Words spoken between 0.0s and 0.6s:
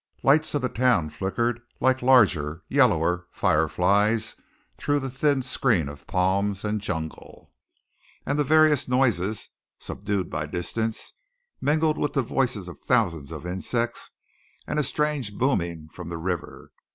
Lights